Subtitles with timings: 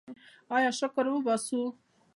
[0.55, 1.61] آیا شکر وباسو؟